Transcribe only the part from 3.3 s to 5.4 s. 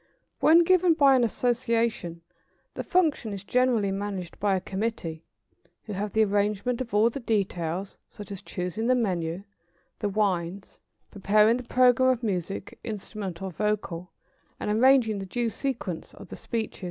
is generally managed by a committee,